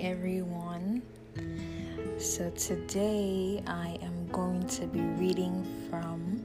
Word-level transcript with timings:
everyone. 0.00 1.02
So, 2.18 2.50
today 2.50 3.62
I 3.66 3.98
am 4.00 4.28
going 4.28 4.66
to 4.68 4.86
be 4.86 5.00
reading 5.00 5.66
from 5.90 6.40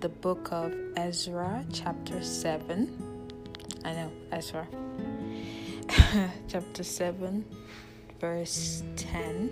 the 0.00 0.08
book 0.08 0.48
of 0.50 0.72
Ezra, 0.96 1.64
chapter 1.72 2.22
7. 2.22 3.28
I 3.84 3.92
know, 3.92 4.10
Ezra. 4.32 4.66
chapter 6.48 6.82
7, 6.82 7.44
verse 8.18 8.82
10. 8.96 9.50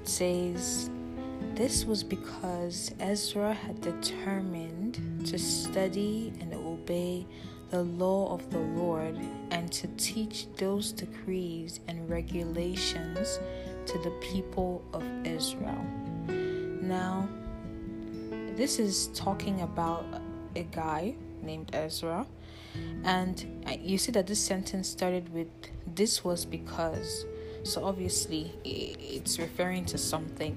It 0.00 0.08
says, 0.08 0.90
This 1.54 1.84
was 1.84 2.02
because 2.02 2.92
Ezra 2.98 3.54
had 3.54 3.80
determined 3.80 5.26
to 5.26 5.38
study 5.38 6.32
and 6.40 6.52
obey 6.54 7.24
the 7.70 7.82
law 7.82 8.32
of 8.32 8.50
the 8.50 8.58
Lord 8.58 9.18
and 9.50 9.70
to 9.72 9.88
teach 9.96 10.46
those 10.56 10.92
decrees 10.92 11.80
and 11.88 12.08
regulations 12.08 13.40
to 13.86 13.98
the 13.98 14.10
people 14.20 14.84
of 14.92 15.02
Israel. 15.26 15.84
Now, 16.28 17.28
this 18.56 18.78
is 18.78 19.08
talking 19.08 19.60
about 19.62 20.04
a 20.54 20.62
guy 20.62 21.14
named 21.42 21.70
Ezra, 21.74 22.26
and 23.04 23.64
you 23.80 23.98
see 23.98 24.12
that 24.12 24.26
this 24.26 24.40
sentence 24.40 24.88
started 24.88 25.32
with 25.32 25.48
this 25.94 26.24
was 26.24 26.44
because. 26.44 27.24
So, 27.64 27.84
obviously, 27.84 28.52
it's 28.64 29.38
referring 29.40 29.86
to 29.86 29.98
something. 29.98 30.56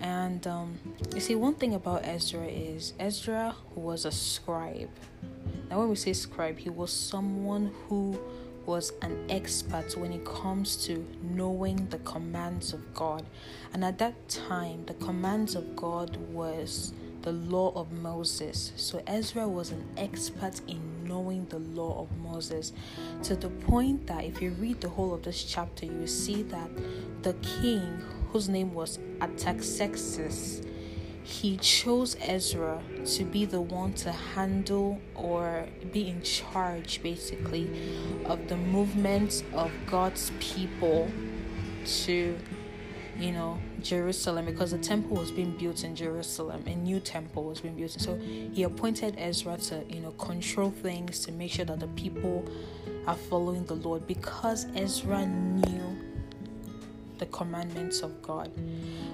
And 0.00 0.46
um, 0.46 0.78
you 1.14 1.20
see, 1.20 1.34
one 1.34 1.54
thing 1.54 1.74
about 1.74 2.04
Ezra 2.04 2.44
is 2.46 2.92
Ezra 2.98 3.54
was 3.74 4.04
a 4.04 4.12
scribe. 4.12 4.90
Now, 5.70 5.80
when 5.80 5.90
we 5.90 5.96
say 5.96 6.12
scribe, 6.12 6.58
he 6.58 6.70
was 6.70 6.92
someone 6.92 7.72
who 7.88 8.18
was 8.64 8.92
an 9.02 9.24
expert 9.30 9.96
when 9.96 10.12
it 10.12 10.24
comes 10.24 10.76
to 10.86 11.06
knowing 11.22 11.88
the 11.88 11.98
commands 12.00 12.72
of 12.72 12.94
God. 12.94 13.24
And 13.72 13.84
at 13.84 13.98
that 13.98 14.28
time, 14.28 14.84
the 14.86 14.94
commands 14.94 15.54
of 15.54 15.74
God 15.74 16.16
was 16.32 16.92
the 17.22 17.32
law 17.32 17.72
of 17.74 17.92
Moses. 17.92 18.72
So 18.76 19.02
Ezra 19.06 19.48
was 19.48 19.70
an 19.70 19.84
expert 19.96 20.60
in 20.66 20.80
knowing 21.04 21.46
the 21.46 21.58
law 21.58 22.02
of 22.02 22.16
Moses 22.18 22.72
to 23.22 23.36
the 23.36 23.48
point 23.48 24.06
that 24.06 24.24
if 24.24 24.40
you 24.40 24.50
read 24.52 24.80
the 24.80 24.88
whole 24.88 25.14
of 25.14 25.22
this 25.22 25.42
chapter, 25.42 25.86
you 25.86 25.92
will 25.92 26.06
see 26.06 26.42
that 26.44 26.70
the 27.22 27.32
king, 27.34 28.00
whose 28.32 28.48
name 28.48 28.74
was 28.74 28.98
Artaxerxes, 29.20 30.62
he 31.28 31.58
chose 31.58 32.16
Ezra 32.22 32.80
to 33.04 33.22
be 33.22 33.44
the 33.44 33.60
one 33.60 33.92
to 33.92 34.10
handle 34.10 34.98
or 35.14 35.66
be 35.92 36.08
in 36.08 36.22
charge, 36.22 37.02
basically, 37.02 37.70
of 38.24 38.48
the 38.48 38.56
movement 38.56 39.44
of 39.52 39.70
God's 39.84 40.32
people 40.40 41.06
to, 41.84 42.38
you 43.18 43.32
know, 43.32 43.58
Jerusalem 43.82 44.46
because 44.46 44.70
the 44.70 44.78
temple 44.78 45.18
was 45.18 45.30
being 45.30 45.54
built 45.58 45.84
in 45.84 45.94
Jerusalem, 45.94 46.64
a 46.66 46.74
new 46.74 46.98
temple 46.98 47.44
was 47.44 47.60
being 47.60 47.76
built. 47.76 47.90
So 47.90 48.16
he 48.16 48.62
appointed 48.62 49.14
Ezra 49.18 49.58
to, 49.58 49.84
you 49.86 50.00
know, 50.00 50.12
control 50.12 50.70
things 50.70 51.20
to 51.26 51.32
make 51.32 51.52
sure 51.52 51.66
that 51.66 51.78
the 51.78 51.88
people 51.88 52.42
are 53.06 53.16
following 53.16 53.66
the 53.66 53.74
Lord 53.74 54.06
because 54.06 54.66
Ezra 54.74 55.26
knew 55.26 56.07
the 57.18 57.26
commandments 57.26 58.00
of 58.00 58.20
God. 58.22 58.50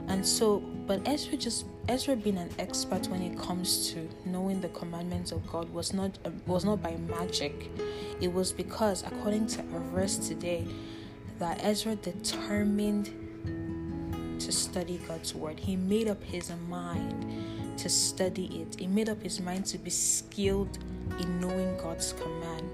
And 0.08 0.24
so, 0.24 0.58
but 0.86 1.06
Ezra 1.06 1.36
just 1.36 1.66
Ezra 1.88 2.16
being 2.16 2.38
an 2.38 2.50
expert 2.58 3.06
when 3.08 3.22
it 3.22 3.38
comes 3.38 3.90
to 3.92 4.08
knowing 4.24 4.60
the 4.60 4.68
commandments 4.68 5.32
of 5.32 5.46
God 5.50 5.72
was 5.72 5.92
not 5.92 6.18
was 6.46 6.64
not 6.64 6.82
by 6.82 6.96
magic. 7.08 7.70
It 8.20 8.32
was 8.32 8.52
because 8.52 9.02
according 9.02 9.46
to 9.48 9.64
our 9.72 9.80
verse 9.80 10.16
today 10.16 10.66
that 11.38 11.64
Ezra 11.64 11.96
determined 11.96 13.10
to 14.40 14.52
study 14.52 15.00
God's 15.08 15.34
word. 15.34 15.58
He 15.58 15.76
made 15.76 16.08
up 16.08 16.22
his 16.22 16.52
mind 16.68 17.78
to 17.78 17.88
study 17.88 18.62
it. 18.62 18.78
He 18.78 18.86
made 18.86 19.08
up 19.08 19.22
his 19.22 19.40
mind 19.40 19.66
to 19.66 19.78
be 19.78 19.90
skilled 19.90 20.78
in 21.18 21.40
knowing 21.40 21.76
God's 21.78 22.12
command. 22.12 22.70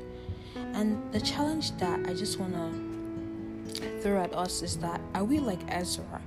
And 0.74 1.12
the 1.12 1.20
challenge 1.20 1.76
that 1.78 2.06
I 2.06 2.14
just 2.14 2.38
want 2.38 2.54
to 2.54 2.89
throw 4.00 4.22
at 4.22 4.34
us 4.34 4.62
is 4.62 4.76
that 4.78 5.00
are 5.14 5.24
we 5.24 5.38
like 5.38 5.60
Ezra? 5.68 6.20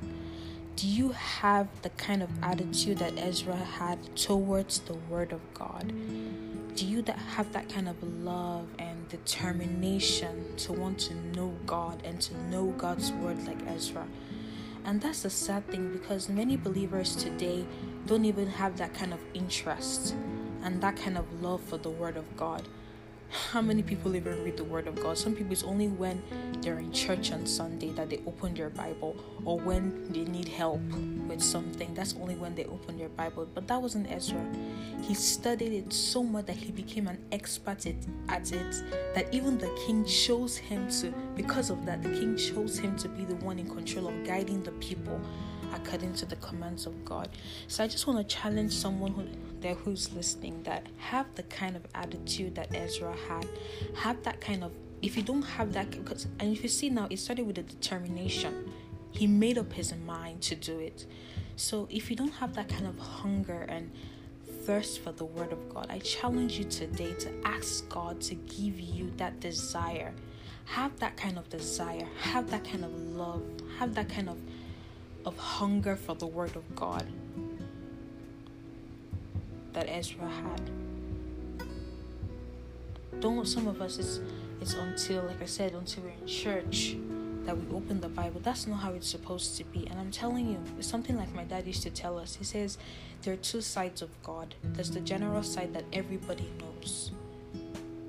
Do 0.76 0.88
you 0.88 1.10
have 1.10 1.68
the 1.82 1.90
kind 1.92 2.24
of 2.24 2.30
attitude 2.42 2.98
that 3.00 3.18
Ezra 3.18 3.56
had 3.56 4.16
towards 4.16 4.80
the 4.80 4.96
Word 4.96 5.32
of 5.32 5.42
God? 5.54 5.94
Do 6.76 6.86
you 6.86 7.04
have 7.36 7.52
that 7.54 7.70
kind 7.70 7.88
of 7.88 8.02
love 8.02 8.68
and 8.80 9.08
determination 9.08 10.56
to 10.58 10.74
want 10.74 11.00
to 11.02 11.14
know 11.36 11.54
God 11.66 12.02
and 12.04 12.20
to 12.22 12.38
know 12.50 12.72
God's 12.78 13.12
Word 13.12 13.46
like 13.46 13.60
Ezra? 13.68 14.08
And 14.84 15.00
that's 15.00 15.22
the 15.22 15.30
sad 15.30 15.68
thing 15.70 15.94
because 15.94 16.28
many 16.28 16.58
believers 16.58 17.16
today 17.16 17.66
don't 18.08 18.26
even 18.26 18.48
have 18.48 18.78
that 18.78 18.94
kind 18.94 19.14
of 19.14 19.20
interest 19.34 20.16
and 20.64 20.82
that 20.82 20.98
kind 20.98 21.18
of 21.18 21.42
love 21.42 21.62
for 21.62 21.78
the 21.78 21.90
Word 21.90 22.18
of 22.18 22.36
God 22.36 22.68
how 23.34 23.62
many 23.62 23.82
people 23.82 24.16
even 24.16 24.44
read 24.44 24.58
the 24.58 24.64
Word 24.64 24.88
of 24.88 24.96
God? 24.96 25.18
Some 25.18 25.36
people 25.36 25.52
it's 25.52 25.64
only 25.64 25.88
when 25.88 26.22
they're 26.62 26.80
in 26.80 26.92
church 26.92 27.32
on 27.32 27.46
Sunday 27.46 27.90
that 27.92 28.10
they 28.10 28.22
open 28.28 28.54
their 28.54 28.70
Bible, 28.70 29.16
or 29.44 29.60
when 29.60 30.12
they 30.12 30.26
need 30.26 30.48
help 30.48 30.82
with 31.28 31.42
something. 31.42 31.94
That's 31.94 32.16
only 32.22 32.36
when 32.36 32.56
they 32.56 32.66
open 32.66 32.98
their 32.98 33.10
Bible. 33.10 33.48
But 33.54 33.68
that 33.68 33.82
wasn't 33.82 34.12
Ezra. 34.12 34.44
He 35.02 35.14
studied 35.14 35.74
it 35.74 35.92
so 35.92 36.24
much 36.24 36.46
that 36.46 36.56
he 36.56 36.72
became 36.72 37.08
an 37.08 37.18
expert 37.32 37.86
at 38.30 38.52
it. 38.52 38.84
That 39.16 39.34
even 39.34 39.58
the 39.58 39.70
king 39.86 40.06
chose 40.06 40.56
him 40.56 40.90
to. 41.02 41.12
Because 41.36 41.70
of 41.70 41.86
that, 41.86 42.04
the 42.04 42.10
king 42.10 42.38
chose 42.38 42.78
him 42.78 42.96
to 42.98 43.10
be 43.10 43.26
the 43.26 43.36
one 43.38 43.60
in 43.60 43.70
control 43.70 44.08
of 44.08 44.24
guiding 44.26 44.64
the 44.64 44.72
people 44.74 45.20
according 45.74 46.14
to 46.16 46.26
the 46.26 46.36
commands 46.38 46.86
of 46.86 47.06
God. 47.06 47.30
So 47.68 47.84
I 47.84 47.88
just 47.88 48.08
want 48.08 48.20
to 48.20 48.36
challenge 48.36 48.72
someone 48.72 49.12
who 49.12 49.28
there 49.62 49.76
who's 49.76 50.14
listening 50.14 50.62
that 50.64 50.86
have 50.98 51.26
the 51.36 51.44
kind 51.44 51.76
of 51.76 51.86
attitude 51.96 52.56
that 52.56 52.76
Ezra 52.76 53.16
had. 53.28 53.48
Have 53.96 54.22
that 54.24 54.42
kind 54.42 54.64
of 54.64 54.72
if 55.02 55.18
you 55.18 55.24
don't 55.24 55.42
have 55.42 55.74
that 55.74 55.92
because 55.92 56.28
and 56.40 56.52
if 56.52 56.64
you 56.64 56.70
see 56.70 56.90
now 56.90 57.08
it 57.10 57.18
started 57.18 57.48
with 57.48 57.58
a 57.58 57.64
determination. 57.64 58.72
He 59.12 59.28
made 59.28 59.60
up 59.60 59.72
his 59.72 59.94
mind 60.08 60.42
to 60.44 60.56
do 60.56 60.80
it. 60.80 61.06
So 61.56 61.88
if 61.92 62.10
you 62.10 62.16
don't 62.16 62.34
have 62.34 62.56
that 62.56 62.68
kind 62.68 62.88
of 62.88 62.98
hunger 62.98 63.66
and 63.70 63.92
thirst 64.64 65.02
for 65.02 65.12
the 65.12 65.26
word 65.26 65.52
of 65.52 65.74
God, 65.74 65.88
I 65.90 66.00
challenge 66.00 66.58
you 66.58 66.64
today 66.66 67.14
to 67.20 67.30
ask 67.46 67.88
God 67.90 68.22
to 68.22 68.36
give 68.36 68.80
you 68.80 69.12
that 69.18 69.40
desire. 69.40 70.14
Have 70.66 70.98
that 71.00 71.16
kind 71.18 71.38
of 71.38 71.50
desire, 71.50 72.08
have 72.22 72.50
that 72.50 72.64
kind 72.64 72.84
of 72.86 72.92
love, 72.92 73.44
have 73.78 73.94
that 73.96 74.10
kind 74.10 74.30
of 74.30 74.38
of 75.26 75.38
hunger 75.38 75.96
for 75.96 76.16
the 76.16 76.28
Word 76.28 76.56
of 76.56 76.76
God 76.76 77.06
that 79.74 79.90
Ezra 79.90 80.28
had. 80.28 80.70
Don't 83.20 83.48
some 83.48 83.68
of 83.68 83.82
us 83.82 83.98
it's 83.98 84.20
it's 84.62 84.74
until 84.74 85.24
like 85.24 85.42
I 85.42 85.46
said 85.46 85.74
until 85.74 86.04
we're 86.04 86.10
in 86.10 86.28
church 86.28 86.98
that 87.46 87.58
we 87.58 87.76
open 87.76 88.00
the 88.00 88.10
Bible. 88.10 88.40
That's 88.42 88.68
not 88.68 88.78
how 88.78 88.92
it's 88.94 89.10
supposed 89.10 89.58
to 89.58 89.64
be. 89.66 89.86
And 89.88 90.00
I'm 90.00 90.12
telling 90.12 90.48
you, 90.48 90.58
it's 90.78 90.88
something 90.88 91.18
like 91.18 91.34
my 91.34 91.44
dad 91.44 91.68
used 91.68 91.84
to 91.84 91.90
tell 91.90 92.18
us. 92.18 92.36
He 92.36 92.44
says 92.44 92.78
there 93.22 93.34
are 93.34 93.38
two 93.38 93.62
sides 93.62 94.02
of 94.02 94.10
God. 94.24 94.56
There's 94.64 94.92
the 94.92 95.02
general 95.02 95.44
side 95.44 95.74
that 95.74 95.84
everybody 95.92 96.50
knows. 96.60 97.12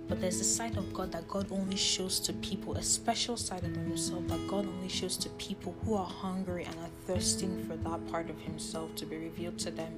But 0.09 0.21
there's 0.21 0.41
a 0.41 0.45
side 0.45 0.77
of 0.77 0.93
God 0.93 1.13
that 1.13 1.27
God 1.29 1.51
only 1.51 1.77
shows 1.77 2.21
to 2.21 2.33
people, 2.35 2.75
a 2.75 2.83
special 2.83 3.37
side 3.37 3.65
of 3.65 3.75
Himself 3.75 4.27
that 4.29 4.47
God 4.49 4.67
only 4.67 4.89
shows 4.89 5.17
to 5.19 5.29
people 5.31 5.75
who 5.85 5.95
are 5.95 6.07
hungry 6.07 6.65
and 6.65 6.75
are 6.77 6.91
thirsting 7.07 7.65
for 7.67 7.77
that 7.77 8.07
part 8.11 8.29
of 8.29 8.39
Himself 8.41 8.95
to 8.97 9.07
be 9.07 9.17
revealed 9.17 9.59
to 9.61 9.71
them. 9.71 9.93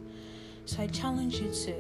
So 0.65 0.83
I 0.83 0.87
challenge 0.87 1.41
you 1.41 1.53
to 1.53 1.75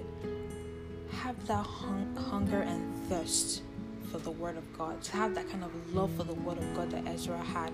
have 1.16 1.46
that 1.46 1.64
hung- 1.64 2.16
hunger 2.16 2.62
and 2.62 2.94
thirst 3.08 3.62
for 4.10 4.18
the 4.18 4.32
Word 4.32 4.56
of 4.56 4.76
God, 4.76 5.02
to 5.04 5.12
have 5.12 5.34
that 5.36 5.48
kind 5.48 5.62
of 5.62 5.94
love 5.94 6.10
for 6.16 6.24
the 6.24 6.34
Word 6.34 6.58
of 6.58 6.74
God 6.74 6.90
that 6.90 7.06
Ezra 7.06 7.38
had. 7.38 7.72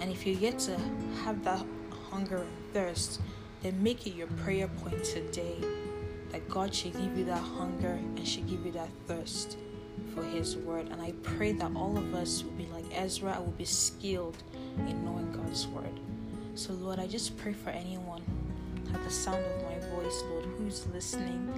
And 0.00 0.10
if 0.10 0.24
you're 0.24 0.38
yet 0.38 0.60
to 0.60 0.78
have 1.24 1.42
that 1.44 1.64
hunger 2.10 2.38
and 2.38 2.72
thirst, 2.72 3.20
then 3.62 3.82
make 3.82 4.06
it 4.06 4.14
your 4.14 4.28
prayer 4.28 4.68
point 4.68 5.02
today 5.02 5.56
that 6.30 6.48
God 6.48 6.74
should 6.74 6.92
give 6.92 7.16
you 7.16 7.24
that 7.24 7.42
hunger 7.42 7.98
and 8.16 8.26
should 8.26 8.48
give 8.48 8.64
you 8.64 8.72
that 8.72 8.88
thirst 9.06 9.56
for 10.14 10.22
His 10.22 10.56
Word. 10.56 10.88
And 10.90 11.00
I 11.00 11.12
pray 11.22 11.52
that 11.52 11.70
all 11.74 11.96
of 11.96 12.14
us 12.14 12.44
will 12.44 12.52
be 12.52 12.66
like 12.66 12.84
Ezra 12.92 13.36
will 13.40 13.52
be 13.52 13.64
skilled 13.64 14.42
in 14.78 15.04
knowing 15.04 15.32
God's 15.32 15.66
Word. 15.66 16.00
So, 16.54 16.72
Lord, 16.72 16.98
I 16.98 17.06
just 17.06 17.36
pray 17.38 17.52
for 17.52 17.70
anyone 17.70 18.22
at 18.94 19.04
the 19.04 19.10
sound 19.10 19.44
of 19.44 19.62
my 19.64 19.78
voice, 19.90 20.22
Lord, 20.30 20.46
who's 20.56 20.86
listening, 20.88 21.52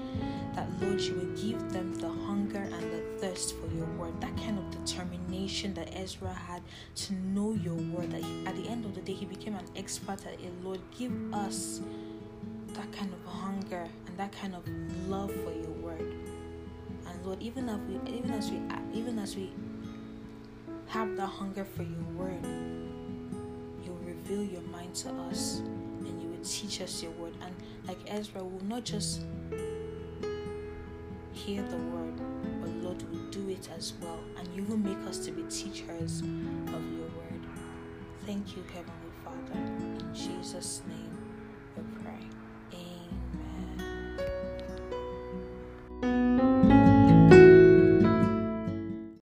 that, 0.55 0.69
Lord, 0.81 1.01
you 1.01 1.15
will 1.15 1.37
give 1.37 1.73
them 1.73 1.95
the 1.95 2.09
hunger 2.09 2.59
and 2.59 2.93
the 2.93 3.03
thirst 3.19 3.55
for 3.57 3.67
your 3.75 3.87
word, 3.97 4.21
that 4.21 4.37
kind 4.37 4.59
of 4.59 4.85
determination 4.85 5.73
that 5.75 5.97
Ezra 5.97 6.33
had 6.33 6.63
to 6.97 7.15
know 7.15 7.53
your 7.53 7.75
word, 7.75 8.11
that 8.11 8.25
at 8.47 8.57
the 8.57 8.69
end 8.69 8.85
of 8.85 8.95
the 8.95 9.01
day, 9.01 9.13
he 9.13 9.27
became 9.27 9.55
an 9.55 9.65
expert 9.77 10.27
at 10.27 10.35
it. 10.35 10.65
Lord, 10.65 10.81
give 10.99 11.13
us 11.33 11.81
that 12.81 12.93
kind 12.93 13.13
of 13.13 13.31
hunger 13.31 13.87
and 14.07 14.17
that 14.17 14.33
kind 14.33 14.55
of 14.55 14.67
love 15.07 15.31
for 15.31 15.53
your 15.53 15.77
word. 15.83 16.15
And 17.07 17.27
Lord, 17.27 17.43
even 17.43 17.69
as 17.69 17.79
we 17.81 18.01
even 18.11 18.31
as 18.31 18.51
we 18.51 18.63
even 18.95 19.19
as 19.19 19.37
we 19.37 19.51
have 20.87 21.15
that 21.17 21.27
hunger 21.27 21.65
for 21.65 21.83
your 21.83 22.09
word, 22.17 22.43
you'll 23.85 24.01
reveal 24.03 24.43
your 24.43 24.63
mind 24.63 24.95
to 24.95 25.11
us 25.29 25.59
and 25.59 26.23
you 26.23 26.29
will 26.29 26.43
teach 26.43 26.81
us 26.81 27.03
your 27.03 27.13
word. 27.13 27.35
And 27.43 27.55
like 27.87 27.99
Ezra, 28.07 28.43
we'll 28.43 28.65
not 28.65 28.85
just 28.85 29.21
hear 31.33 31.63
the 31.63 31.77
word, 31.77 32.19
but 32.63 32.71
Lord 32.83 33.03
will 33.11 33.31
do 33.31 33.51
it 33.51 33.69
as 33.77 33.93
well. 34.01 34.21
And 34.39 34.49
you 34.57 34.65
will 34.65 34.79
make 34.79 35.07
us 35.07 35.19
to 35.27 35.33
be 35.33 35.43
teachers 35.51 36.23
of 36.23 36.83
your 36.97 37.11
word. 37.19 37.45
Thank 38.25 38.57
you, 38.57 38.65
Heavenly 38.73 39.13
Father. 39.23 39.61
In 39.61 40.15
Jesus' 40.15 40.81